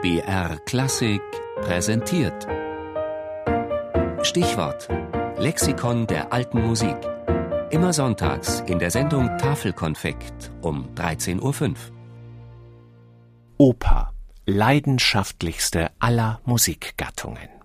[0.00, 1.20] BR Klassik
[1.60, 2.46] präsentiert.
[4.22, 4.88] Stichwort:
[5.38, 6.96] Lexikon der alten Musik.
[7.70, 11.74] Immer sonntags in der Sendung Tafelkonfekt um 13.05 Uhr.
[13.56, 14.12] Oper,
[14.46, 17.57] leidenschaftlichste aller Musikgattungen.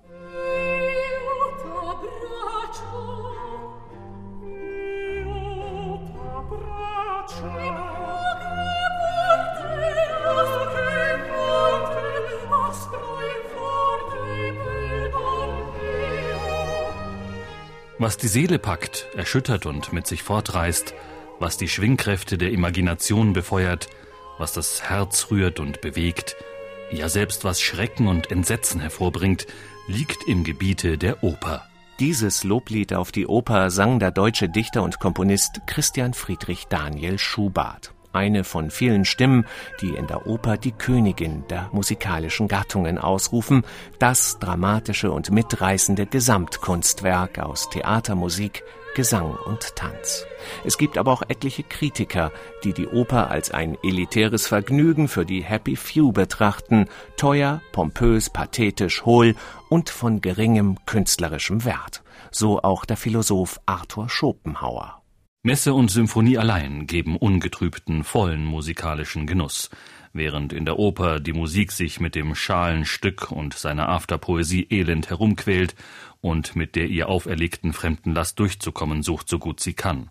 [17.99, 20.93] Was die Seele packt, erschüttert und mit sich fortreißt,
[21.39, 23.87] was die Schwingkräfte der Imagination befeuert,
[24.37, 26.35] was das Herz rührt und bewegt,
[26.91, 29.45] ja selbst was Schrecken und Entsetzen hervorbringt,
[29.87, 31.67] liegt im Gebiete der Oper.
[31.99, 37.93] Dieses Loblied auf die Oper sang der deutsche Dichter und Komponist Christian Friedrich Daniel Schubart
[38.13, 39.45] eine von vielen Stimmen,
[39.81, 43.63] die in der Oper die Königin der musikalischen Gattungen ausrufen,
[43.99, 48.63] das dramatische und mitreißende Gesamtkunstwerk aus Theater, Musik,
[48.95, 50.25] Gesang und Tanz.
[50.63, 52.31] Es gibt aber auch etliche Kritiker,
[52.63, 59.03] die die Oper als ein elitäres Vergnügen für die Happy Few betrachten, teuer, pompös, pathetisch,
[59.03, 59.35] hohl
[59.69, 62.03] und von geringem künstlerischem Wert.
[62.29, 65.02] So auch der Philosoph Arthur Schopenhauer.
[65.45, 69.69] Messe und Symphonie allein geben ungetrübten, vollen musikalischen Genuss,
[70.13, 75.09] während in der Oper die Musik sich mit dem schalen Stück und seiner Afterpoesie elend
[75.09, 75.75] herumquält
[76.21, 80.09] und mit der ihr auferlegten Fremdenlast durchzukommen sucht, so gut sie kann.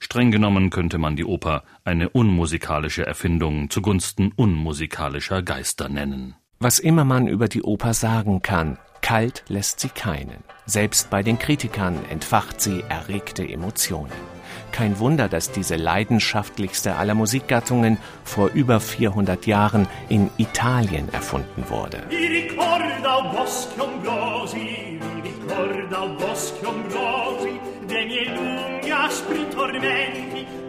[0.00, 6.36] Streng genommen könnte man die Oper eine unmusikalische Erfindung zugunsten unmusikalischer Geister nennen.
[6.58, 10.42] Was immer man über die Oper sagen kann, kalt lässt sie keinen.
[10.64, 14.33] Selbst bei den Kritikern entfacht sie erregte Emotionen.
[14.74, 22.02] Kein Wunder, dass diese leidenschaftlichste aller Musikgattungen vor über 400 Jahren in Italien erfunden wurde.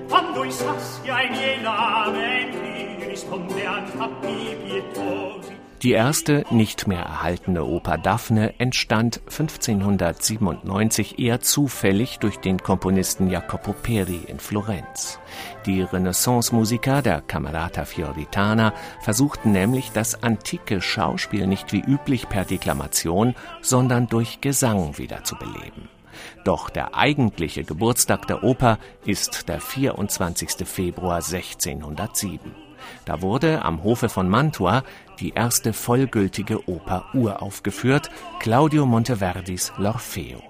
[0.08, 5.25] quando i sassi ai miei lamenti rispondean tappi pietosi
[5.86, 13.72] die erste, nicht mehr erhaltene Oper Daphne entstand 1597 eher zufällig durch den Komponisten Jacopo
[13.72, 15.20] Peri in Florenz.
[15.68, 23.36] Die Renaissance-Musiker der Camerata Fioritana versuchten nämlich das antike Schauspiel nicht wie üblich per Deklamation,
[23.62, 25.88] sondern durch Gesang wiederzubeleben.
[26.46, 30.68] Doch der eigentliche Geburtstag der Oper ist der 24.
[30.68, 32.65] Februar 1607.
[33.06, 34.84] Da wurde am Hofe von Mantua
[35.20, 38.10] die erste vollgültige Oper uraufgeführt,
[38.40, 40.42] Claudio Monteverdis L'Orfeo.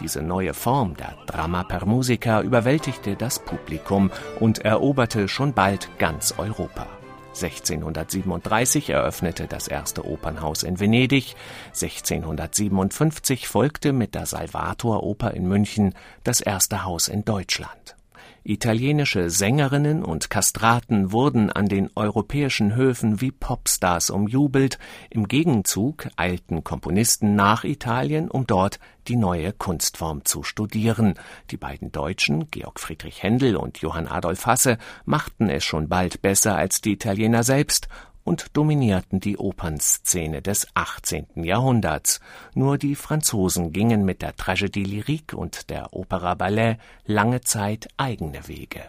[0.00, 4.10] Diese neue Form der Drama per Musica überwältigte das Publikum
[4.40, 6.86] und eroberte schon bald ganz Europa.
[7.30, 11.36] 1637 eröffnete das erste Opernhaus in Venedig,
[11.68, 15.94] 1657 folgte mit der Salvator Oper in München
[16.24, 17.96] das erste Haus in Deutschland.
[18.42, 24.78] Italienische Sängerinnen und Kastraten wurden an den europäischen Höfen wie Popstars umjubelt,
[25.10, 31.14] im Gegenzug eilten Komponisten nach Italien, um dort die neue Kunstform zu studieren.
[31.50, 36.56] Die beiden Deutschen, Georg Friedrich Händel und Johann Adolf Hasse, machten es schon bald besser
[36.56, 37.88] als die Italiener selbst
[38.24, 41.26] und dominierten die Opernszene des 18.
[41.44, 42.20] Jahrhunderts.
[42.54, 48.46] Nur die Franzosen gingen mit der Tragédie lyrique und der Opera Ballet lange Zeit eigene
[48.48, 48.82] Wege.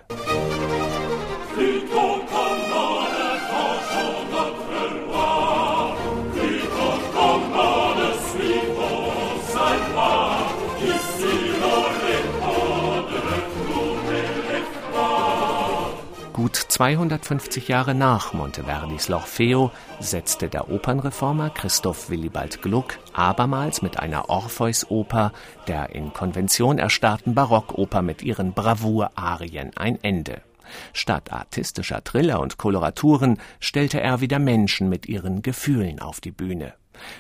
[16.42, 19.70] Gut 250 Jahre nach Monteverdis L'Orfeo
[20.00, 25.34] setzte der Opernreformer Christoph Willibald Gluck abermals mit einer Orpheus-Oper,
[25.68, 30.42] der in Konvention erstarrten Barockoper mit ihren Bravour-Arien ein Ende.
[30.94, 36.74] Statt artistischer Triller und Koloraturen stellte er wieder Menschen mit ihren Gefühlen auf die Bühne.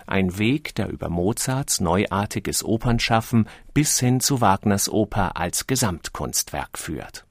[0.08, 7.28] Ein Weg, der über Mozarts neuartiges Opernschaffen bis hin zu Wagners Oper als Gesamtkunstwerk führt.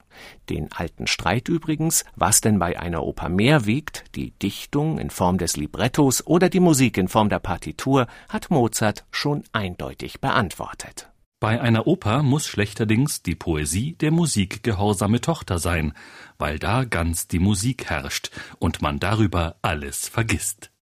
[0.49, 5.37] Den alten Streit übrigens, was denn bei einer Oper mehr wiegt, die Dichtung in Form
[5.37, 11.11] des Librettos oder die Musik in Form der Partitur, hat Mozart schon eindeutig beantwortet.
[11.41, 15.93] Bei einer Oper muss schlechterdings die Poesie der Musik gehorsame Tochter sein,
[16.37, 18.29] weil da ganz die Musik herrscht
[18.59, 20.70] und man darüber alles vergisst.